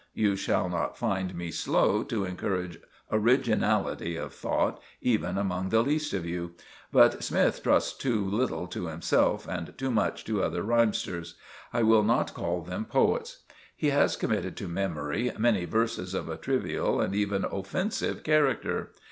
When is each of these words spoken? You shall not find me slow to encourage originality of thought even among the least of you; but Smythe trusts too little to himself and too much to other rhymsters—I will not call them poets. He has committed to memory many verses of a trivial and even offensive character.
You 0.15 0.35
shall 0.35 0.67
not 0.67 0.97
find 0.97 1.35
me 1.35 1.51
slow 1.51 2.01
to 2.05 2.25
encourage 2.25 2.79
originality 3.11 4.15
of 4.15 4.33
thought 4.33 4.81
even 4.99 5.37
among 5.37 5.69
the 5.69 5.83
least 5.83 6.11
of 6.15 6.25
you; 6.25 6.55
but 6.91 7.23
Smythe 7.23 7.59
trusts 7.61 7.95
too 7.95 8.25
little 8.27 8.65
to 8.65 8.87
himself 8.87 9.47
and 9.47 9.77
too 9.77 9.91
much 9.91 10.25
to 10.25 10.41
other 10.41 10.63
rhymsters—I 10.63 11.83
will 11.83 12.01
not 12.01 12.33
call 12.33 12.63
them 12.63 12.85
poets. 12.85 13.43
He 13.75 13.91
has 13.91 14.15
committed 14.15 14.57
to 14.57 14.67
memory 14.67 15.31
many 15.37 15.65
verses 15.65 16.15
of 16.15 16.29
a 16.29 16.37
trivial 16.37 16.99
and 16.99 17.13
even 17.13 17.45
offensive 17.45 18.23
character. 18.23 18.89